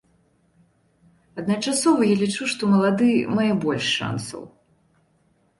Адначасова 1.41 2.01
я 2.11 2.15
лічу, 2.23 2.43
што 2.53 2.71
малады 2.73 3.09
мае 3.37 3.51
больш 3.67 3.85
шансаў. 3.99 4.43